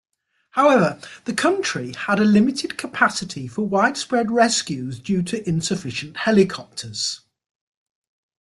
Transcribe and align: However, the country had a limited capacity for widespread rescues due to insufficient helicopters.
However, 0.53 0.99
the 1.25 1.33
country 1.35 1.93
had 1.93 2.17
a 2.17 2.23
limited 2.25 2.75
capacity 2.75 3.47
for 3.47 3.67
widespread 3.67 4.31
rescues 4.31 4.97
due 4.97 5.21
to 5.21 5.47
insufficient 5.47 6.17
helicopters. 6.17 7.21